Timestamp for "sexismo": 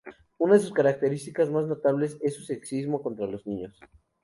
2.41-3.03